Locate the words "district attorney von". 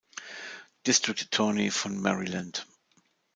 0.83-2.01